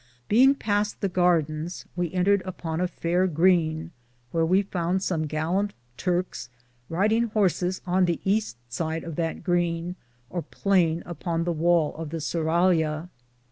Beinge 0.31 0.57
paste 0.57 0.99
the 1.01 1.09
grdens, 1.09 1.85
we 1.95 2.11
entred 2.11 2.41
upon 2.43 2.81
a 2.81 2.87
faire 2.87 3.27
grene, 3.27 3.91
wheare 4.33 4.43
we 4.47 4.63
founde 4.63 5.03
som 5.03 5.27
galland 5.27 5.75
Turks 5.95 6.49
ridinge 6.89 7.31
horses 7.33 7.81
on 7.85 8.05
the 8.05 8.19
easte 8.25 8.55
sid 8.67 9.03
of 9.03 9.15
that 9.17 9.43
grene 9.43 9.93
or 10.27 10.41
plain 10.41 11.03
upon 11.05 11.43
the 11.43 11.53
wale 11.53 11.93
of 11.99 12.09
the 12.09 12.17
surralia. 12.19 13.09